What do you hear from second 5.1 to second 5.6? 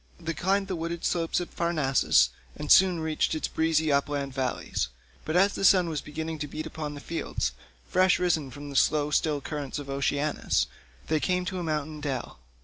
but as